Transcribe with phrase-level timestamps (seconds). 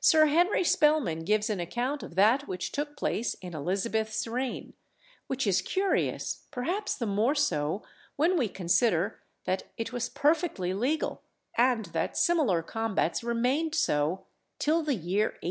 [0.00, 4.74] Sir Henry Spelman gives an account of that which took place in Elizabeth's reign,
[5.26, 7.82] which is curious, perhaps the more so
[8.16, 11.22] when we consider that it was perfectly legal,
[11.56, 14.26] and that similar combats remained so
[14.58, 15.38] till the year 1819.